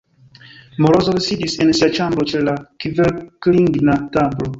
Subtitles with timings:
[0.85, 2.55] Morozov sidis en sia ĉambro ĉe la
[2.85, 4.49] kverkligna tablo.